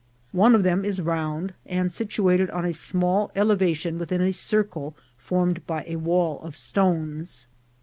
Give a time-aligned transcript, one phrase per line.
[0.31, 5.63] One of them is round, and situated on a small elevation within a circle formed
[5.67, 7.47] by a wall of stones.